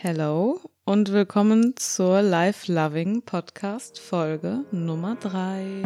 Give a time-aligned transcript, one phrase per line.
[0.00, 5.82] Hello und willkommen zur Life Loving Podcast Folge Nummer 3.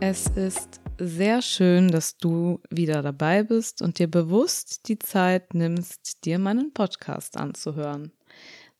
[0.00, 6.24] Es ist sehr schön, dass du wieder dabei bist und dir bewusst die Zeit nimmst,
[6.24, 8.10] dir meinen Podcast anzuhören.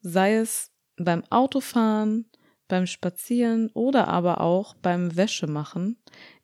[0.00, 2.28] Sei es beim Autofahren,
[2.66, 5.98] beim Spazieren oder aber auch beim Wäschemachen.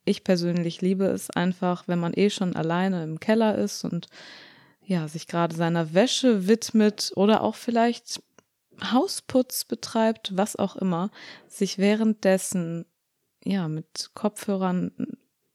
[0.07, 4.07] Ich persönlich liebe es einfach, wenn man eh schon alleine im Keller ist und
[4.81, 8.23] ja, sich gerade seiner Wäsche widmet oder auch vielleicht
[8.81, 11.11] Hausputz betreibt, was auch immer,
[11.49, 12.85] sich währenddessen
[13.43, 14.91] ja mit Kopfhörern,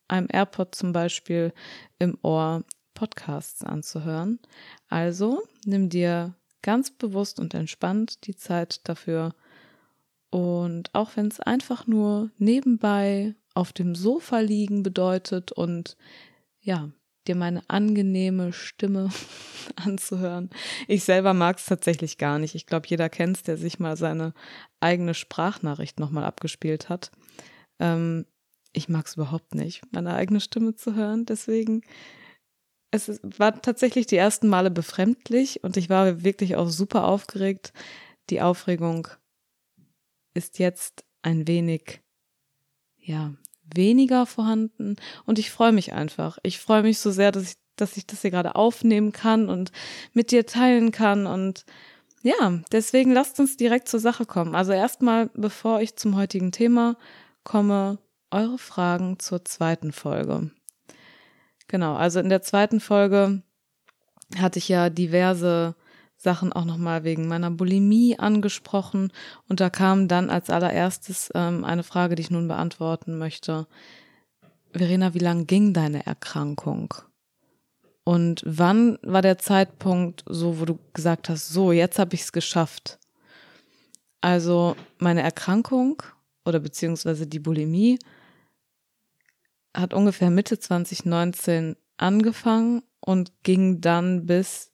[0.08, 1.54] einem AirPod zum Beispiel
[1.98, 4.38] im Ohr Podcasts anzuhören.
[4.88, 9.34] Also nimm dir ganz bewusst und entspannt die Zeit dafür.
[10.32, 15.98] Und auch wenn es einfach nur nebenbei auf dem Sofa liegen bedeutet und
[16.62, 16.90] ja,
[17.26, 19.10] dir meine angenehme Stimme
[19.76, 20.48] anzuhören.
[20.88, 22.54] Ich selber mag es tatsächlich gar nicht.
[22.54, 24.32] Ich glaube, jeder kennt es, der sich mal seine
[24.80, 27.10] eigene Sprachnachricht nochmal abgespielt hat.
[27.78, 28.24] Ähm,
[28.72, 31.26] ich mag es überhaupt nicht, meine eigene Stimme zu hören.
[31.26, 31.82] Deswegen,
[32.90, 37.74] es war tatsächlich die ersten Male befremdlich und ich war wirklich auch super aufgeregt.
[38.30, 39.08] Die Aufregung
[40.34, 42.00] ist jetzt ein wenig,
[42.98, 43.32] ja,
[43.74, 46.38] weniger vorhanden und ich freue mich einfach.
[46.42, 49.72] Ich freue mich so sehr, dass ich, dass ich das hier gerade aufnehmen kann und
[50.12, 51.64] mit dir teilen kann und
[52.22, 54.54] ja, deswegen lasst uns direkt zur Sache kommen.
[54.54, 56.96] Also erstmal, bevor ich zum heutigen Thema
[57.42, 57.98] komme,
[58.30, 60.50] eure Fragen zur zweiten Folge.
[61.66, 63.42] Genau, also in der zweiten Folge
[64.38, 65.74] hatte ich ja diverse
[66.22, 69.12] Sachen auch nochmal wegen meiner Bulimie angesprochen.
[69.48, 73.66] Und da kam dann als allererstes ähm, eine Frage, die ich nun beantworten möchte.
[74.72, 76.94] Verena, wie lang ging deine Erkrankung?
[78.04, 82.32] Und wann war der Zeitpunkt so, wo du gesagt hast, so, jetzt habe ich es
[82.32, 82.98] geschafft?
[84.20, 86.02] Also meine Erkrankung
[86.44, 87.98] oder beziehungsweise die Bulimie
[89.74, 94.71] hat ungefähr Mitte 2019 angefangen und ging dann bis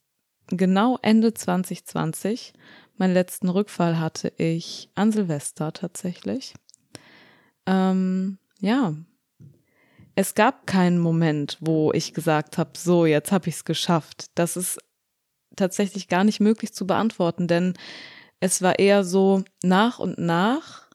[0.49, 2.53] genau Ende 2020.
[2.97, 6.53] Meinen letzten Rückfall hatte ich an Silvester tatsächlich.
[7.65, 8.93] Ähm, ja,
[10.15, 14.25] es gab keinen Moment, wo ich gesagt habe, so, jetzt habe ich es geschafft.
[14.35, 14.79] Das ist
[15.55, 17.73] tatsächlich gar nicht möglich zu beantworten, denn
[18.39, 20.89] es war eher so nach und nach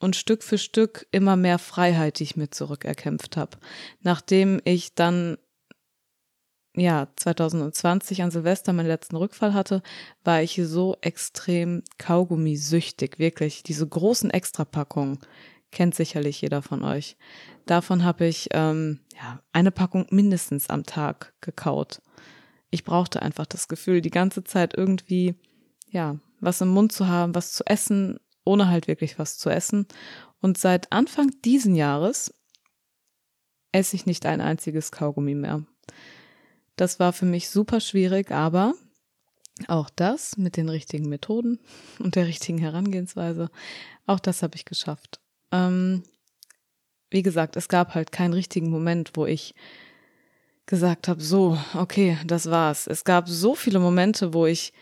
[0.00, 3.58] und Stück für Stück immer mehr Freiheit, die ich mir zurückerkämpft habe.
[4.00, 5.38] Nachdem ich dann
[6.74, 9.82] ja, 2020 an Silvester meinen letzten Rückfall hatte,
[10.24, 13.62] war ich so extrem Kaugummi-süchtig, wirklich.
[13.62, 15.18] Diese großen Extrapackungen
[15.70, 17.16] kennt sicherlich jeder von euch.
[17.66, 22.00] Davon habe ich ähm, ja, eine Packung mindestens am Tag gekaut.
[22.70, 25.34] Ich brauchte einfach das Gefühl, die ganze Zeit irgendwie,
[25.90, 29.86] ja, was im Mund zu haben, was zu essen, ohne halt wirklich was zu essen.
[30.40, 32.34] Und seit Anfang diesen Jahres
[33.72, 35.64] esse ich nicht ein einziges Kaugummi mehr.
[36.76, 38.74] Das war für mich super schwierig, aber
[39.68, 41.58] auch das mit den richtigen Methoden
[41.98, 43.50] und der richtigen Herangehensweise,
[44.06, 45.20] auch das habe ich geschafft.
[45.50, 46.02] Ähm,
[47.10, 49.54] wie gesagt, es gab halt keinen richtigen Moment, wo ich
[50.66, 52.86] gesagt habe, so, okay, das war's.
[52.86, 54.72] Es gab so viele Momente, wo ich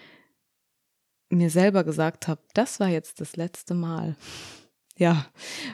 [1.31, 4.17] mir selber gesagt habe, das war jetzt das letzte Mal
[5.01, 5.25] ja,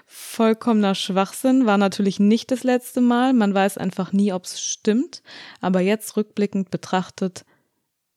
[0.07, 1.67] vollkommener Schwachsinn.
[1.67, 3.33] War natürlich nicht das letzte Mal.
[3.33, 5.23] Man weiß einfach nie, ob es stimmt.
[5.61, 7.45] Aber jetzt rückblickend betrachtet,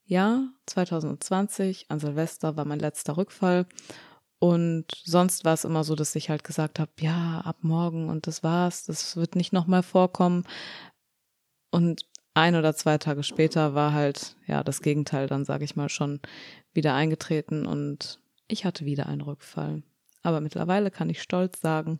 [0.04, 3.66] ja, 2020 an Silvester war mein letzter Rückfall.
[4.38, 8.28] Und sonst war es immer so, dass ich halt gesagt habe, ja, ab morgen und
[8.28, 10.44] das war's, das wird nicht nochmal vorkommen.
[11.72, 15.88] Und ein oder zwei Tage später war halt, ja, das Gegenteil dann, sage ich mal,
[15.88, 16.20] schon
[16.72, 19.82] wieder eingetreten und ich hatte wieder einen Rückfall.
[20.22, 21.98] Aber mittlerweile kann ich stolz sagen,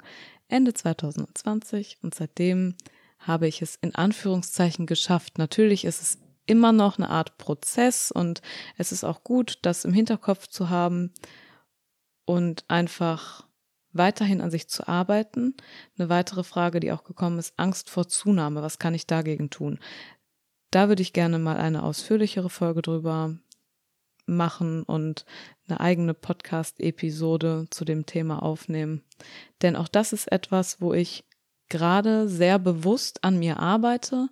[0.49, 2.75] Ende 2020 und seitdem
[3.19, 5.39] habe ich es in Anführungszeichen geschafft.
[5.39, 8.43] Natürlich ist es immer noch eine Art Prozess und
[8.77, 11.13] es ist auch gut, das im Hinterkopf zu haben
[12.25, 13.47] und einfach
[13.93, 15.55] weiterhin an sich zu arbeiten.
[15.99, 18.63] Eine weitere Frage, die auch gekommen ist, Angst vor Zunahme.
[18.63, 19.79] Was kann ich dagegen tun?
[20.71, 23.37] Da würde ich gerne mal eine ausführlichere Folge drüber
[24.37, 25.25] machen und
[25.69, 29.03] eine eigene Podcast-Episode zu dem Thema aufnehmen.
[29.63, 31.25] Denn auch das ist etwas, wo ich
[31.69, 34.29] gerade sehr bewusst an mir arbeite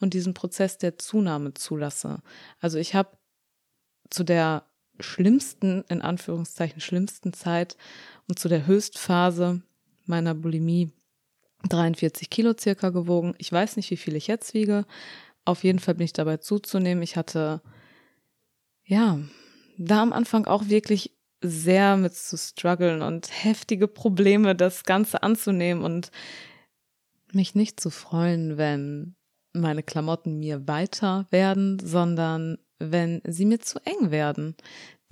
[0.00, 2.20] und diesen Prozess der Zunahme zulasse.
[2.60, 3.16] Also ich habe
[4.10, 4.64] zu der
[4.98, 7.76] schlimmsten, in Anführungszeichen schlimmsten Zeit
[8.28, 9.62] und zu der Höchstphase
[10.06, 10.92] meiner Bulimie
[11.68, 13.34] 43 Kilo circa gewogen.
[13.38, 14.84] Ich weiß nicht, wie viel ich jetzt wiege.
[15.44, 17.02] Auf jeden Fall bin ich dabei zuzunehmen.
[17.02, 17.62] Ich hatte,
[18.84, 19.18] ja,
[19.80, 25.82] da am Anfang auch wirklich sehr mit zu strugglen und heftige Probleme, das Ganze anzunehmen
[25.84, 26.10] und
[27.32, 29.14] mich nicht zu freuen, wenn
[29.54, 34.54] meine Klamotten mir weiter werden, sondern wenn sie mir zu eng werden.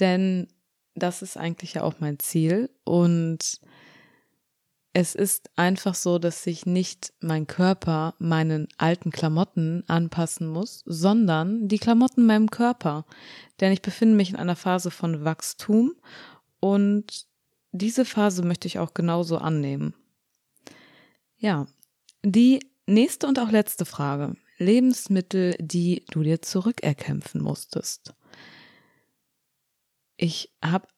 [0.00, 0.48] Denn
[0.94, 3.60] das ist eigentlich ja auch mein Ziel und
[4.92, 11.68] es ist einfach so, dass sich nicht mein Körper meinen alten Klamotten anpassen muss, sondern
[11.68, 13.04] die Klamotten meinem Körper.
[13.60, 15.92] Denn ich befinde mich in einer Phase von Wachstum
[16.60, 17.26] und
[17.72, 19.94] diese Phase möchte ich auch genauso annehmen.
[21.36, 21.66] Ja,
[22.24, 24.36] die nächste und auch letzte Frage.
[24.56, 28.14] Lebensmittel, die du dir zurückerkämpfen musstest.
[30.16, 30.88] Ich habe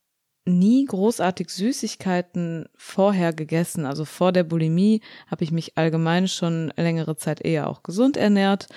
[0.47, 3.85] nie großartig Süßigkeiten vorher gegessen.
[3.85, 8.69] Also vor der Bulimie habe ich mich allgemein schon längere Zeit eher auch gesund ernährt.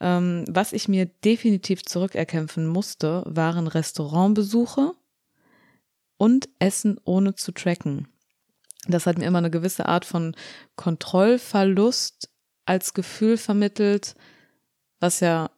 [0.00, 4.92] Ähm, was ich mir definitiv zurückerkämpfen musste, waren Restaurantbesuche
[6.16, 8.08] und Essen ohne zu tracken.
[8.86, 10.36] Das hat mir immer eine gewisse Art von
[10.76, 12.30] Kontrollverlust
[12.64, 14.14] als Gefühl vermittelt,
[15.00, 15.50] was ja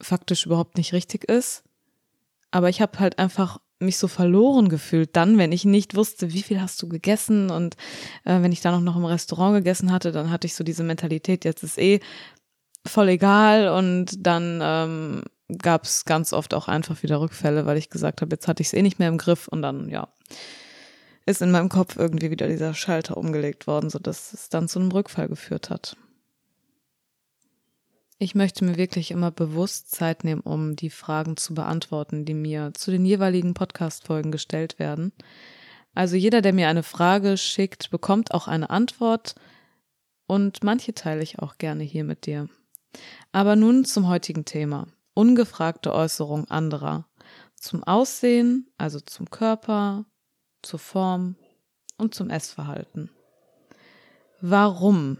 [0.00, 1.64] faktisch überhaupt nicht richtig ist.
[2.50, 6.42] Aber ich habe halt einfach mich so verloren gefühlt dann, wenn ich nicht wusste, wie
[6.42, 7.50] viel hast du gegessen?
[7.50, 7.76] Und
[8.24, 10.84] äh, wenn ich dann auch noch im Restaurant gegessen hatte, dann hatte ich so diese
[10.84, 12.00] Mentalität, jetzt ist eh
[12.86, 13.68] voll egal.
[13.68, 15.22] Und dann ähm,
[15.58, 18.68] gab es ganz oft auch einfach wieder Rückfälle, weil ich gesagt habe, jetzt hatte ich
[18.68, 19.48] es eh nicht mehr im Griff.
[19.48, 20.08] Und dann, ja,
[21.26, 24.92] ist in meinem Kopf irgendwie wieder dieser Schalter umgelegt worden, sodass es dann zu einem
[24.92, 25.96] Rückfall geführt hat.
[28.22, 32.72] Ich möchte mir wirklich immer bewusst Zeit nehmen, um die Fragen zu beantworten, die mir
[32.74, 35.14] zu den jeweiligen Podcast-Folgen gestellt werden.
[35.94, 39.36] Also jeder, der mir eine Frage schickt, bekommt auch eine Antwort
[40.26, 42.50] und manche teile ich auch gerne hier mit dir.
[43.32, 47.08] Aber nun zum heutigen Thema ungefragte Äußerung anderer
[47.56, 50.04] zum Aussehen, also zum Körper,
[50.60, 51.36] zur Form
[51.96, 53.08] und zum Essverhalten.
[54.42, 55.16] Warum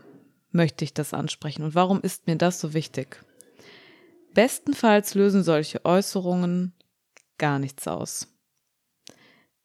[0.52, 3.22] möchte ich das ansprechen und warum ist mir das so wichtig?
[4.34, 6.72] Bestenfalls lösen solche Äußerungen
[7.38, 8.28] gar nichts aus.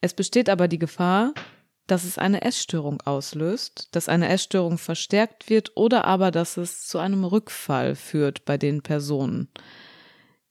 [0.01, 1.33] Es besteht aber die Gefahr,
[1.87, 6.97] dass es eine Essstörung auslöst, dass eine Essstörung verstärkt wird oder aber dass es zu
[6.97, 9.49] einem Rückfall führt bei den Personen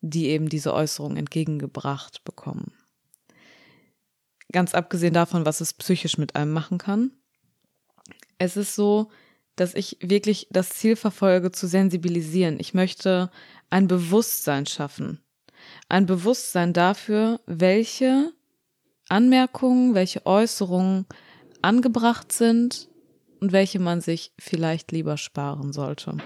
[0.04, 2.72] die eben diese Äußerung entgegengebracht bekommen.
[4.52, 7.10] Ganz abgesehen davon, was es psychisch mit einem machen kann.
[8.36, 9.10] Es ist so,
[9.56, 12.58] dass ich wirklich das Ziel verfolge, zu sensibilisieren.
[12.58, 13.30] Ich möchte
[13.70, 15.20] ein Bewusstsein schaffen.
[15.88, 18.32] Ein Bewusstsein dafür, welche
[19.08, 21.06] Anmerkungen, welche Äußerungen
[21.62, 22.88] angebracht sind
[23.40, 26.16] und welche man sich vielleicht lieber sparen sollte.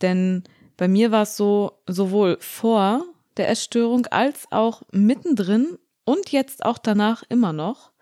[0.00, 0.44] Denn
[0.76, 3.04] bei mir war es so, sowohl vor
[3.36, 7.92] der Essstörung als auch mittendrin und jetzt auch danach immer noch,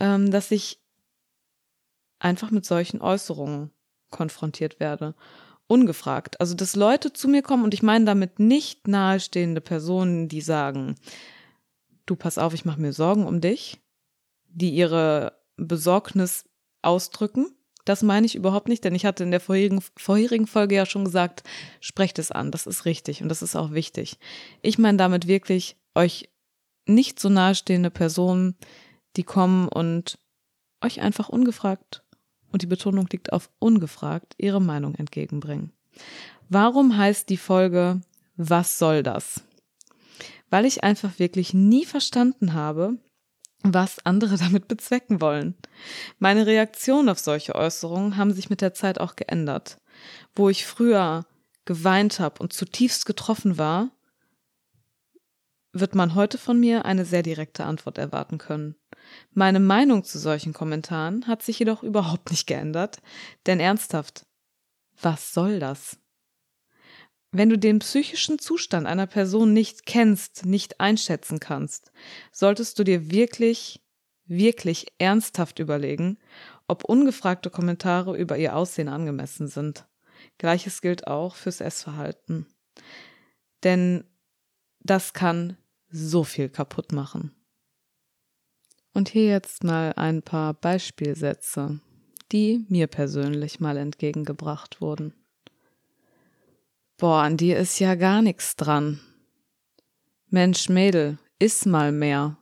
[0.00, 0.81] ähm, dass ich
[2.22, 3.70] einfach mit solchen Äußerungen
[4.10, 5.14] konfrontiert werde.
[5.66, 6.40] Ungefragt.
[6.40, 10.96] Also, dass Leute zu mir kommen und ich meine damit nicht nahestehende Personen, die sagen,
[12.06, 13.80] du pass auf, ich mache mir Sorgen um dich,
[14.48, 16.44] die ihre Besorgnis
[16.82, 17.46] ausdrücken,
[17.84, 21.04] das meine ich überhaupt nicht, denn ich hatte in der vorherigen, vorherigen Folge ja schon
[21.04, 21.42] gesagt,
[21.80, 24.18] sprecht es an, das ist richtig und das ist auch wichtig.
[24.62, 26.28] Ich meine damit wirklich euch
[26.86, 28.56] nicht so nahestehende Personen,
[29.16, 30.18] die kommen und
[30.80, 32.04] euch einfach ungefragt,
[32.52, 35.72] und die Betonung liegt auf ungefragt, ihre Meinung entgegenbringen.
[36.48, 38.00] Warum heißt die Folge
[38.36, 39.42] Was soll das?
[40.50, 42.98] Weil ich einfach wirklich nie verstanden habe,
[43.62, 45.54] was andere damit bezwecken wollen.
[46.18, 49.78] Meine Reaktionen auf solche Äußerungen haben sich mit der Zeit auch geändert.
[50.34, 51.26] Wo ich früher
[51.64, 53.90] geweint habe und zutiefst getroffen war,
[55.72, 58.74] wird man heute von mir eine sehr direkte Antwort erwarten können.
[59.32, 63.00] Meine Meinung zu solchen Kommentaren hat sich jedoch überhaupt nicht geändert,
[63.46, 64.26] denn ernsthaft,
[65.00, 65.98] was soll das?
[67.30, 71.90] Wenn du den psychischen Zustand einer Person nicht kennst, nicht einschätzen kannst,
[72.30, 73.80] solltest du dir wirklich,
[74.26, 76.18] wirklich ernsthaft überlegen,
[76.68, 79.86] ob ungefragte Kommentare über ihr Aussehen angemessen sind.
[80.36, 82.46] Gleiches gilt auch fürs Essverhalten.
[83.64, 84.04] Denn
[84.80, 85.56] das kann
[85.88, 87.34] so viel kaputt machen.
[88.94, 91.80] Und hier jetzt mal ein paar Beispielsätze,
[92.30, 95.14] die mir persönlich mal entgegengebracht wurden.
[96.98, 99.00] Boah, an dir ist ja gar nichts dran.
[100.28, 102.36] Mensch, Mädel, iss mal mehr.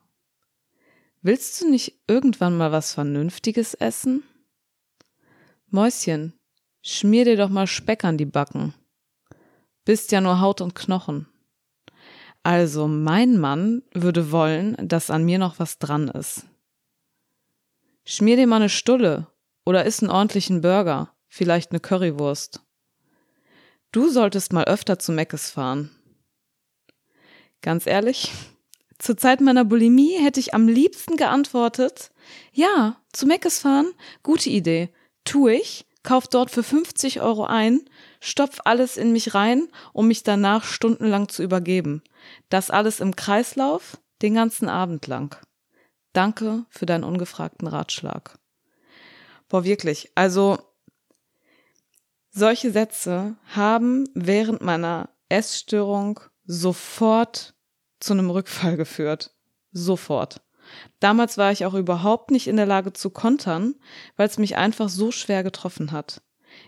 [1.22, 4.22] Willst du nicht irgendwann mal was Vernünftiges essen?
[5.68, 6.34] Mäuschen,
[6.82, 8.74] schmier dir doch mal Speck an die Backen.
[9.84, 11.26] Bist ja nur Haut und Knochen.
[12.42, 16.46] Also mein Mann würde wollen, dass an mir noch was dran ist.
[18.04, 19.26] Schmier dir mal eine Stulle
[19.64, 22.60] oder iss einen ordentlichen Burger, vielleicht eine Currywurst.
[23.92, 25.90] Du solltest mal öfter zu Meckes fahren.
[27.60, 28.32] Ganz ehrlich,
[28.98, 32.10] zur Zeit meiner Bulimie hätte ich am liebsten geantwortet,
[32.52, 33.92] ja, zu Meckes fahren,
[34.22, 34.88] gute Idee,
[35.24, 37.82] tu ich, kauf dort für 50 Euro ein,
[38.20, 42.02] stopf alles in mich rein, um mich danach stundenlang zu übergeben.
[42.48, 45.36] Das alles im Kreislauf, den ganzen Abend lang.
[46.12, 48.38] Danke für deinen ungefragten Ratschlag.
[49.48, 50.12] Boah, wirklich.
[50.14, 50.58] Also,
[52.30, 57.54] solche Sätze haben während meiner Essstörung sofort
[58.00, 59.34] zu einem Rückfall geführt.
[59.72, 60.42] Sofort.
[61.00, 63.74] Damals war ich auch überhaupt nicht in der Lage zu kontern,
[64.16, 66.22] weil es mich einfach so schwer getroffen hat.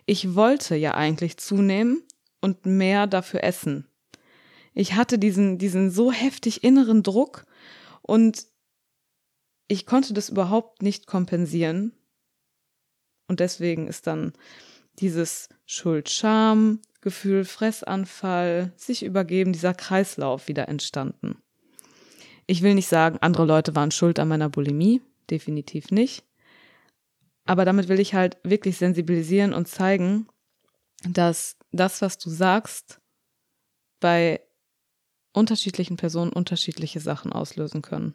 [0.07, 2.03] Ich wollte ja eigentlich zunehmen
[2.41, 3.87] und mehr dafür essen.
[4.75, 7.47] Ich hatte diesen, diesen so heftig inneren Druck
[8.01, 8.47] und
[9.69, 11.93] ich konnte das überhaupt nicht kompensieren.
[13.29, 14.33] Und deswegen ist dann
[14.99, 21.39] dieses Schuld-Scham-Gefühl, Fressanfall, sich übergeben, dieser Kreislauf wieder entstanden.
[22.47, 26.25] Ich will nicht sagen, andere Leute waren schuld an meiner Bulimie, definitiv nicht.
[27.45, 30.29] Aber damit will ich halt wirklich sensibilisieren und zeigen,
[31.05, 33.01] dass das, was du sagst,
[34.01, 34.41] bei
[35.33, 38.15] unterschiedlichen Personen unterschiedliche Sachen auslösen können.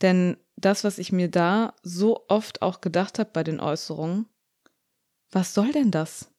[0.00, 4.26] Denn das, was ich mir da so oft auch gedacht habe bei den Äußerungen,
[5.30, 6.30] was soll denn das?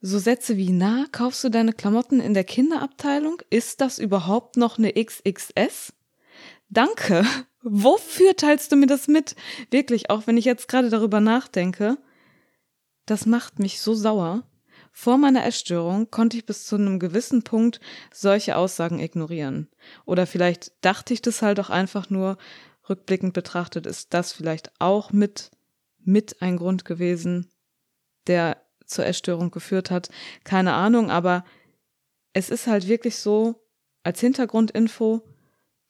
[0.00, 3.40] So Sätze wie, na, kaufst du deine Klamotten in der Kinderabteilung?
[3.48, 5.94] Ist das überhaupt noch eine XXS?
[6.68, 7.24] Danke.
[7.62, 9.36] Wofür teilst du mir das mit?
[9.70, 11.96] Wirklich, auch wenn ich jetzt gerade darüber nachdenke,
[13.06, 14.42] das macht mich so sauer.
[14.92, 17.80] Vor meiner Essstörung konnte ich bis zu einem gewissen Punkt
[18.12, 19.68] solche Aussagen ignorieren.
[20.04, 22.38] Oder vielleicht dachte ich das halt auch einfach nur,
[22.88, 25.50] rückblickend betrachtet ist das vielleicht auch mit,
[25.98, 27.50] mit ein Grund gewesen,
[28.26, 30.10] der zur Essstörung geführt hat.
[30.44, 31.44] Keine Ahnung, aber
[32.32, 33.66] es ist halt wirklich so,
[34.02, 35.22] als Hintergrundinfo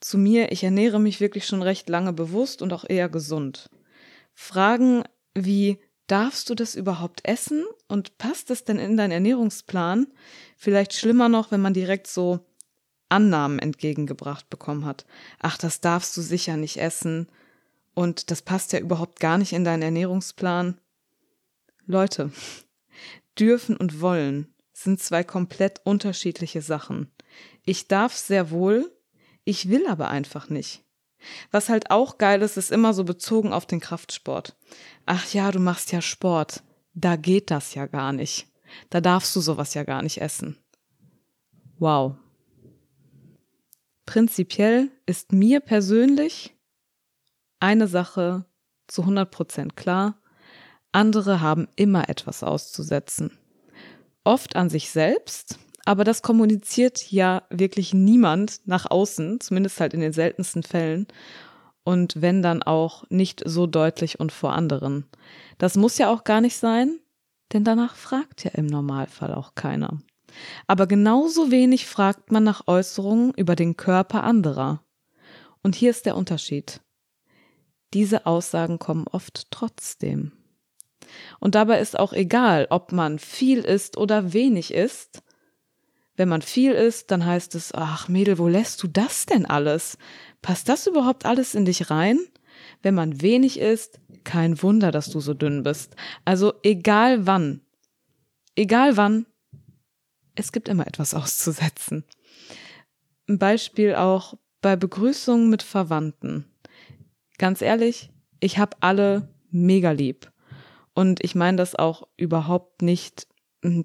[0.04, 3.70] zu mir, ich ernähre mich wirklich schon recht lange bewusst und auch eher gesund.
[4.34, 10.08] Fragen wie, darfst du das überhaupt essen und passt das denn in deinen Ernährungsplan?
[10.58, 12.40] Vielleicht schlimmer noch, wenn man direkt so
[13.08, 15.06] Annahmen entgegengebracht bekommen hat.
[15.38, 17.26] Ach, das darfst du sicher nicht essen
[17.94, 20.78] und das passt ja überhaupt gar nicht in deinen Ernährungsplan.
[21.86, 22.30] Leute,
[23.38, 27.10] dürfen und wollen sind zwei komplett unterschiedliche Sachen.
[27.64, 28.94] Ich darf sehr wohl,
[29.44, 30.82] ich will aber einfach nicht.
[31.50, 34.56] Was halt auch geil ist, ist immer so bezogen auf den Kraftsport.
[35.06, 36.62] Ach ja, du machst ja Sport.
[36.94, 38.46] Da geht das ja gar nicht.
[38.90, 40.58] Da darfst du sowas ja gar nicht essen.
[41.78, 42.16] Wow.
[44.06, 46.54] Prinzipiell ist mir persönlich
[47.58, 48.44] eine Sache
[48.86, 50.20] zu 100 Prozent klar.
[50.92, 53.38] Andere haben immer etwas auszusetzen.
[54.22, 60.00] Oft an sich selbst, aber das kommuniziert ja wirklich niemand nach außen, zumindest halt in
[60.00, 61.06] den seltensten Fällen.
[61.84, 65.04] Und wenn dann auch nicht so deutlich und vor anderen.
[65.58, 66.98] Das muss ja auch gar nicht sein,
[67.52, 70.00] denn danach fragt ja im Normalfall auch keiner.
[70.66, 74.82] Aber genauso wenig fragt man nach Äußerungen über den Körper anderer.
[75.62, 76.80] Und hier ist der Unterschied.
[77.92, 80.32] Diese Aussagen kommen oft trotzdem.
[81.38, 85.22] Und dabei ist auch egal, ob man viel isst oder wenig isst.
[86.16, 89.98] Wenn man viel isst, dann heißt es, ach Mädel, wo lässt du das denn alles?
[90.42, 92.18] Passt das überhaupt alles in dich rein?
[92.82, 95.96] Wenn man wenig isst, kein Wunder, dass du so dünn bist.
[96.24, 97.60] Also egal wann.
[98.54, 99.26] Egal wann.
[100.34, 102.04] Es gibt immer etwas auszusetzen.
[103.28, 106.44] Ein Beispiel auch bei Begrüßungen mit Verwandten.
[107.38, 110.30] Ganz ehrlich, ich habe alle mega lieb.
[110.94, 113.26] Und ich meine das auch überhaupt nicht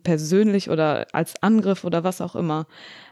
[0.03, 2.67] persönlich oder als Angriff oder was auch immer.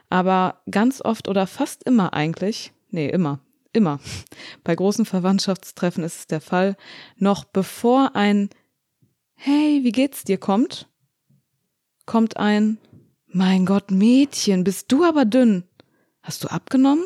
[0.09, 3.39] Aber ganz oft oder fast immer eigentlich, nee, immer,
[3.73, 3.99] immer,
[4.63, 6.75] bei großen Verwandtschaftstreffen ist es der Fall,
[7.17, 8.49] noch bevor ein
[9.35, 10.87] Hey, wie geht's dir kommt,
[12.05, 12.79] kommt ein
[13.27, 15.63] Mein Gott, Mädchen, bist du aber dünn.
[16.21, 17.03] Hast du abgenommen?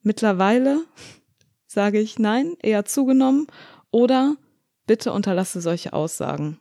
[0.00, 0.84] Mittlerweile
[1.66, 3.48] sage ich nein, eher zugenommen
[3.90, 4.36] oder
[4.88, 6.58] Bitte unterlasse solche Aussagen.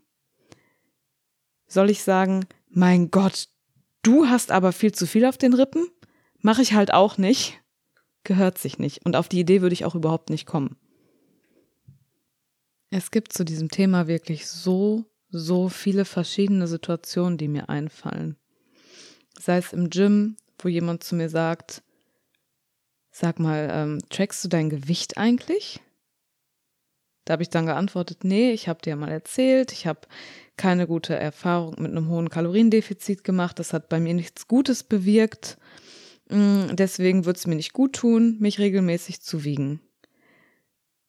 [1.67, 3.50] Soll ich sagen, mein Gott,
[4.01, 5.88] du hast aber viel zu viel auf den Rippen?
[6.39, 7.62] Mache ich halt auch nicht.
[8.24, 9.05] Gehört sich nicht.
[9.05, 10.77] Und auf die Idee würde ich auch überhaupt nicht kommen.
[12.89, 18.38] Es gibt zu diesem Thema wirklich so, so viele verschiedene Situationen, die mir einfallen.
[19.38, 21.83] Sei es im Gym, wo jemand zu mir sagt,
[23.12, 25.81] sag mal, ähm, trackst du dein Gewicht eigentlich?
[27.27, 30.00] Da habe ich dann geantwortet, nee, ich habe dir mal erzählt, ich habe
[30.55, 35.57] keine gute Erfahrung mit einem hohen Kaloriendefizit gemacht, das hat bei mir nichts Gutes bewirkt.
[36.29, 39.81] Mm, deswegen wird es mir nicht gut tun, mich regelmäßig zu wiegen.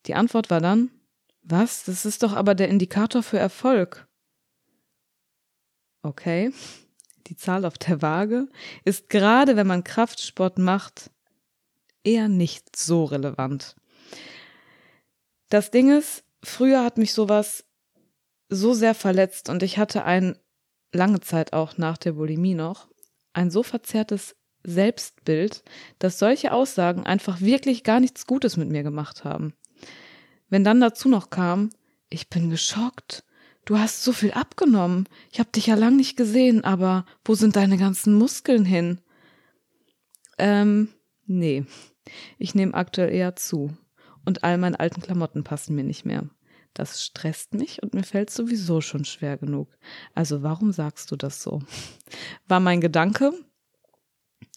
[0.07, 0.91] Die Antwort war dann,
[1.43, 1.85] was?
[1.85, 4.09] Das ist doch aber der Indikator für Erfolg.
[6.03, 6.51] Okay,
[7.29, 8.49] die Zahl auf der Waage
[8.85, 11.13] ist gerade, wenn man Kraftsport macht,
[12.03, 13.77] eher nicht so relevant.
[15.49, 17.65] Das Ding ist, früher hat mich sowas
[18.49, 20.37] so sehr verletzt und ich hatte ein,
[20.93, 22.89] lange Zeit auch nach der Bulimie noch,
[23.33, 25.63] ein so verzerrtes Selbstbild,
[25.99, 29.55] dass solche Aussagen einfach wirklich gar nichts Gutes mit mir gemacht haben.
[30.49, 31.71] Wenn dann dazu noch kam,
[32.11, 33.25] ich bin geschockt,
[33.65, 37.57] du hast so viel abgenommen, ich hab dich ja lang nicht gesehen, aber wo sind
[37.57, 39.01] deine ganzen Muskeln hin?
[40.39, 40.89] Ähm,
[41.27, 41.65] nee,
[42.39, 43.77] ich nehme aktuell eher zu
[44.29, 46.29] und all meine alten Klamotten passen mir nicht mehr.
[46.75, 49.69] Das stresst mich und mir fällt sowieso schon schwer genug.
[50.15, 51.63] Also warum sagst du das so?
[52.47, 53.33] War mein Gedanke.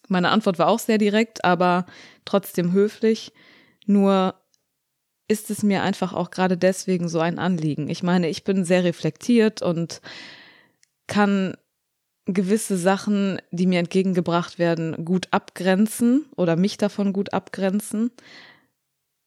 [0.08, 1.86] Meine Antwort war auch sehr direkt, aber
[2.26, 3.32] trotzdem höflich.
[3.86, 4.34] Nur
[5.26, 7.88] ist es mir einfach auch gerade deswegen so ein Anliegen.
[7.88, 10.02] Ich meine, ich bin sehr reflektiert und
[11.06, 11.56] kann
[12.26, 18.10] gewisse Sachen, die mir entgegengebracht werden, gut abgrenzen oder mich davon gut abgrenzen.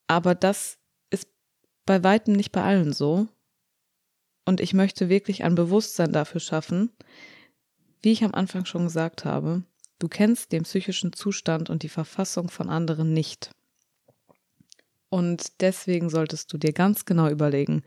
[0.06, 0.78] Aber das
[1.10, 1.28] ist
[1.84, 3.28] bei weitem nicht bei allen so.
[4.44, 6.90] Und ich möchte wirklich ein Bewusstsein dafür schaffen,
[8.02, 9.64] wie ich am Anfang schon gesagt habe,
[9.98, 13.50] du kennst den psychischen Zustand und die Verfassung von anderen nicht.
[15.08, 17.82] Und deswegen solltest du dir ganz genau überlegen,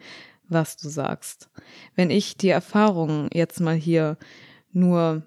[0.47, 1.49] was du sagst.
[1.95, 4.17] Wenn ich die Erfahrungen jetzt mal hier
[4.71, 5.23] nur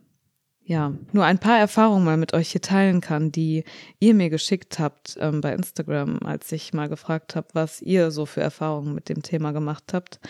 [0.65, 3.65] ja, nur ein paar Erfahrungen mal mit euch hier teilen kann, die
[3.99, 8.27] ihr mir geschickt habt ähm, bei Instagram, als ich mal gefragt habe, was ihr so
[8.27, 10.21] für Erfahrungen mit dem Thema gemacht habt,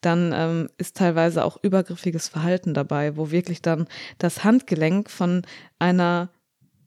[0.00, 3.86] dann ähm, ist teilweise auch übergriffiges Verhalten dabei, wo wirklich dann
[4.18, 5.42] das Handgelenk von
[5.78, 6.30] einer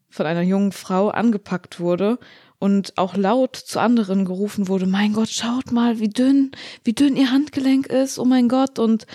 [0.10, 2.20] von einer jungen Frau angepackt wurde
[2.60, 6.52] und auch laut zu anderen gerufen wurde, mein Gott, schaut mal, wie dünn,
[6.84, 9.08] wie dünn ihr Handgelenk ist, oh mein Gott, und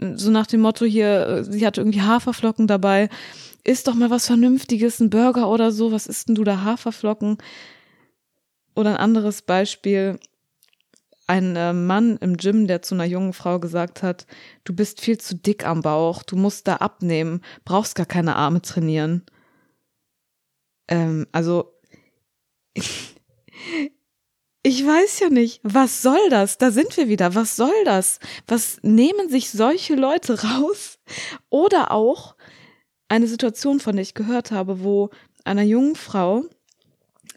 [0.00, 3.08] so nach dem Motto hier, äh, sie hat irgendwie Haferflocken dabei,
[3.64, 7.38] isst doch mal was Vernünftiges, ein Burger oder so, was isst denn du da Haferflocken?
[8.74, 10.18] Oder ein anderes Beispiel,
[11.26, 14.26] ein äh, Mann im Gym, der zu einer jungen Frau gesagt hat,
[14.64, 18.62] du bist viel zu dick am Bauch, du musst da abnehmen, brauchst gar keine Arme
[18.62, 19.22] trainieren.
[20.88, 21.72] Ähm, also
[24.62, 26.58] ich weiß ja nicht, was soll das?
[26.58, 27.34] Da sind wir wieder.
[27.34, 28.18] Was soll das?
[28.46, 30.98] Was nehmen sich solche Leute raus?
[31.48, 32.36] Oder auch
[33.08, 35.10] eine Situation, von der ich gehört habe, wo
[35.44, 36.44] einer jungen Frau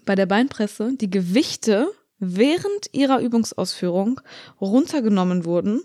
[0.05, 4.19] bei der Beinpresse die Gewichte während ihrer Übungsausführung
[4.59, 5.81] runtergenommen wurden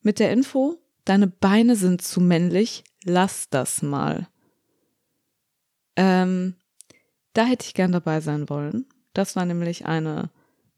[0.00, 4.28] mit der Info, deine Beine sind zu männlich, lass das mal.
[5.96, 6.56] Ähm,
[7.34, 8.86] da hätte ich gern dabei sein wollen.
[9.12, 10.30] Das war nämlich eine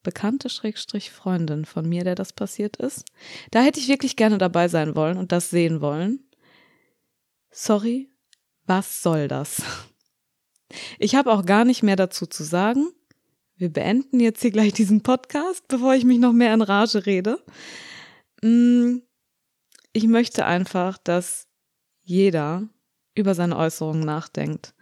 [0.02, 3.04] bekannte Schrägstrich Freundin von mir, der das passiert ist.
[3.50, 6.20] Da hätte ich wirklich gerne dabei sein wollen und das sehen wollen.
[7.50, 8.10] Sorry,
[8.66, 9.62] was soll das?
[10.98, 12.90] Ich habe auch gar nicht mehr dazu zu sagen.
[13.56, 17.42] Wir beenden jetzt hier gleich diesen Podcast, bevor ich mich noch mehr in Rage rede.
[18.42, 18.98] Mm,
[19.92, 21.46] ich möchte einfach, dass
[22.02, 22.68] jeder
[23.14, 24.74] über seine Äußerungen nachdenkt.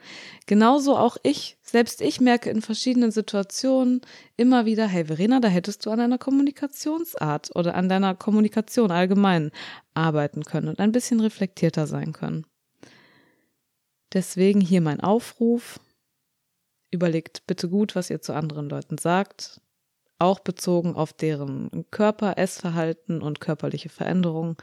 [0.47, 1.59] Genauso auch ich.
[1.63, 4.01] Selbst ich merke in verschiedenen Situationen
[4.37, 9.51] immer wieder, hey Verena, da hättest du an deiner Kommunikationsart oder an deiner Kommunikation allgemein
[9.95, 12.47] arbeiten können und ein bisschen reflektierter sein können.
[14.13, 15.81] Deswegen hier mein Aufruf.
[16.91, 19.63] Überlegt bitte gut, was ihr zu anderen Leuten sagt,
[20.19, 24.57] auch bezogen auf deren Körper, Essverhalten und körperliche Veränderungen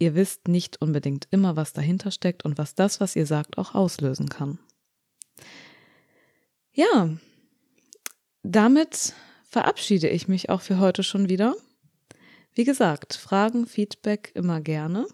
[0.00, 3.74] ihr wisst nicht unbedingt immer, was dahinter steckt und was das, was ihr sagt, auch
[3.74, 4.58] auslösen kann.
[6.72, 7.10] Ja,
[8.42, 9.14] damit
[9.48, 11.54] verabschiede ich mich auch für heute schon wieder.
[12.54, 15.06] Wie gesagt, Fragen, Feedback immer gerne.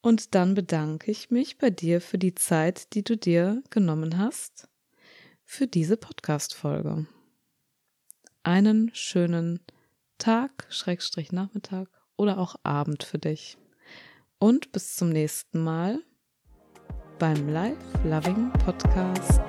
[0.00, 4.68] Und dann bedanke ich mich bei dir für die Zeit, die du dir genommen hast
[5.44, 7.06] für diese Podcast-Folge.
[8.42, 9.60] Einen schönen
[10.18, 13.58] Tag, Schrägstrich Nachmittag oder auch Abend für dich
[14.42, 16.00] und bis zum nächsten Mal
[17.20, 19.40] beim Life Loving Podcast.